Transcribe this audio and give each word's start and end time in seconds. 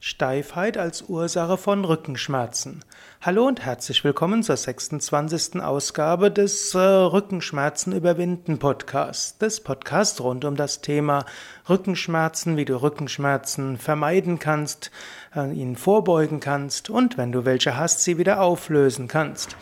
Steifheit 0.00 0.78
als 0.78 1.02
Ursache 1.08 1.56
von 1.56 1.84
Rückenschmerzen. 1.84 2.84
Hallo 3.20 3.48
und 3.48 3.64
herzlich 3.64 4.04
willkommen 4.04 4.44
zur 4.44 4.56
26. 4.56 5.60
Ausgabe 5.60 6.30
des 6.30 6.72
äh, 6.74 6.78
Rückenschmerzen 6.78 7.92
überwinden 7.92 8.60
Podcasts. 8.60 9.38
Des 9.38 9.60
Podcasts 9.60 10.20
rund 10.20 10.44
um 10.44 10.54
das 10.54 10.82
Thema 10.82 11.24
Rückenschmerzen, 11.68 12.56
wie 12.56 12.64
du 12.64 12.80
Rückenschmerzen 12.80 13.76
vermeiden 13.76 14.38
kannst, 14.38 14.92
äh, 15.34 15.52
ihnen 15.52 15.74
vorbeugen 15.74 16.38
kannst 16.38 16.90
und 16.90 17.18
wenn 17.18 17.32
du 17.32 17.44
welche 17.44 17.76
hast, 17.76 18.04
sie 18.04 18.18
wieder 18.18 18.40
auflösen 18.40 19.08
kannst. 19.08 19.56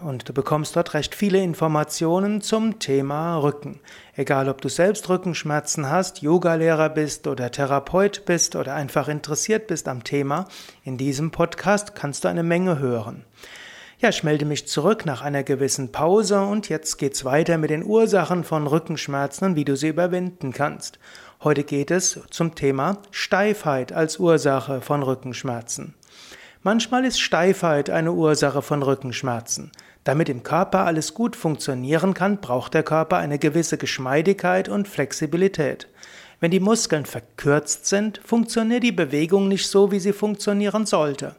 Und 0.00 0.28
du 0.28 0.32
bekommst 0.32 0.74
dort 0.74 0.92
recht 0.92 1.14
viele 1.14 1.40
Informationen 1.40 2.40
zum 2.40 2.80
Thema 2.80 3.36
Rücken. 3.36 3.80
Egal, 4.16 4.48
ob 4.48 4.60
du 4.60 4.68
selbst 4.68 5.08
Rückenschmerzen 5.08 5.88
hast, 5.88 6.20
Yogalehrer 6.20 6.88
bist 6.88 7.28
oder 7.28 7.50
Therapeut 7.50 8.24
bist 8.24 8.56
oder 8.56 8.74
einfach 8.74 9.06
interessiert 9.06 9.68
bist 9.68 9.86
am 9.86 10.02
Thema, 10.02 10.48
in 10.82 10.98
diesem 10.98 11.30
Podcast 11.30 11.94
kannst 11.94 12.24
du 12.24 12.28
eine 12.28 12.42
Menge 12.42 12.80
hören. 12.80 13.24
Ja, 14.00 14.08
ich 14.08 14.24
melde 14.24 14.44
mich 14.44 14.66
zurück 14.66 15.06
nach 15.06 15.22
einer 15.22 15.44
gewissen 15.44 15.92
Pause 15.92 16.40
und 16.40 16.68
jetzt 16.68 16.98
geht's 16.98 17.24
weiter 17.24 17.56
mit 17.56 17.70
den 17.70 17.84
Ursachen 17.84 18.42
von 18.42 18.66
Rückenschmerzen 18.66 19.46
und 19.46 19.54
wie 19.54 19.64
du 19.64 19.76
sie 19.76 19.88
überwinden 19.88 20.52
kannst. 20.52 20.98
Heute 21.44 21.62
geht 21.62 21.92
es 21.92 22.18
zum 22.30 22.56
Thema 22.56 22.98
Steifheit 23.12 23.92
als 23.92 24.18
Ursache 24.18 24.80
von 24.80 25.04
Rückenschmerzen. 25.04 25.94
Manchmal 26.64 27.04
ist 27.04 27.20
Steifheit 27.20 27.90
eine 27.90 28.12
Ursache 28.12 28.62
von 28.62 28.84
Rückenschmerzen. 28.84 29.72
Damit 30.04 30.28
im 30.28 30.44
Körper 30.44 30.86
alles 30.86 31.12
gut 31.12 31.34
funktionieren 31.34 32.14
kann, 32.14 32.40
braucht 32.40 32.74
der 32.74 32.84
Körper 32.84 33.16
eine 33.16 33.40
gewisse 33.40 33.78
Geschmeidigkeit 33.78 34.68
und 34.68 34.86
Flexibilität. 34.86 35.88
Wenn 36.38 36.52
die 36.52 36.60
Muskeln 36.60 37.04
verkürzt 37.04 37.86
sind, 37.86 38.20
funktioniert 38.24 38.84
die 38.84 38.92
Bewegung 38.92 39.48
nicht 39.48 39.66
so, 39.66 39.90
wie 39.90 39.98
sie 39.98 40.12
funktionieren 40.12 40.86
sollte. 40.86 41.34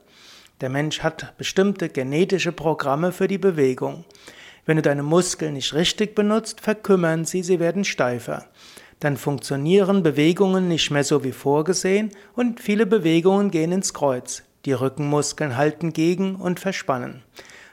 Der 0.59 0.69
Mensch 0.69 0.99
hat 0.99 1.37
bestimmte 1.37 1.87
genetische 1.87 2.51
Programme 2.51 3.13
für 3.13 3.29
die 3.29 3.37
Bewegung. 3.37 4.03
Wenn 4.65 4.75
du 4.75 4.81
deine 4.81 5.03
Muskeln 5.03 5.53
nicht 5.53 5.73
richtig 5.73 6.15
benutzt, 6.15 6.59
verkümmern 6.59 7.23
sie, 7.23 7.43
sie 7.43 7.61
werden 7.61 7.85
steifer. 7.85 8.47
Dann 8.99 9.15
funktionieren 9.15 10.03
Bewegungen 10.03 10.67
nicht 10.67 10.91
mehr 10.91 11.05
so 11.05 11.23
wie 11.23 11.31
vorgesehen 11.31 12.11
und 12.35 12.59
viele 12.59 12.85
Bewegungen 12.85 13.51
gehen 13.51 13.71
ins 13.71 13.93
Kreuz. 13.93 14.43
Die 14.65 14.73
Rückenmuskeln 14.73 15.57
halten 15.57 15.93
gegen 15.93 16.35
und 16.35 16.59
verspannen. 16.59 17.23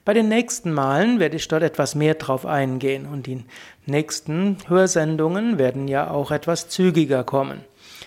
Bei 0.05 0.13
den 0.13 0.29
nächsten 0.29 0.71
Malen 0.71 1.19
werde 1.19 1.35
ich 1.35 1.47
dort 1.47 1.61
etwas 1.61 1.93
mehr 1.93 2.15
drauf 2.15 2.45
eingehen 2.45 3.05
und 3.05 3.27
die 3.27 3.43
nächsten 3.85 4.57
Hörsendungen 4.67 5.59
werden 5.59 5.87
ja 5.87 6.09
auch 6.09 6.31
etwas 6.31 6.69
zügiger 6.69 7.23
kommen. 7.23 7.65